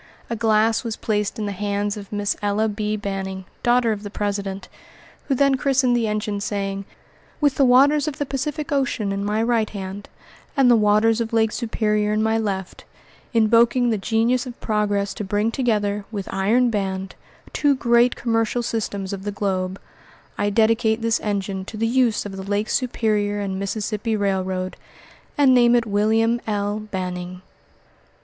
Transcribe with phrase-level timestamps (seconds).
[0.31, 2.97] A glass was placed in the hands of Miss Ella B.
[2.97, 4.67] Banning, daughter of the president,
[5.27, 6.85] who then christened the engine, saying:
[7.39, 10.09] "With the waters of the Pacific Ocean in my right hand,
[10.57, 12.83] and the waters of Lake Superior in my left,
[13.31, 17.13] invoking the Genius of Progress to bring together, with iron band,
[17.53, 19.79] two great commercial systems of the globe,
[20.35, 24.77] I dedicate this engine to the use of the Lake Superior and Mississippi Railroad,
[25.37, 26.79] and name it William L.
[26.89, 27.43] Banning."